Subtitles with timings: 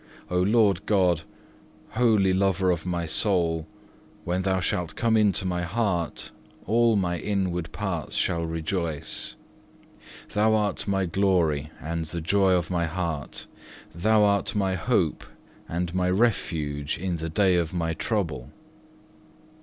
[0.31, 1.21] O Lord God,
[1.89, 3.67] Holy lover of my soul,
[4.23, 6.31] when Thou shalt come into my heart,
[6.65, 9.35] all my inward parts shall rejoice.
[10.31, 13.45] Thou art my glory and the joy of my heart.
[13.93, 15.23] Thou art my hope
[15.69, 18.49] and my refuge in the day of my trouble.